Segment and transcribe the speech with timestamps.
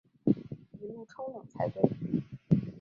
[0.79, 1.83] 一路超冷才对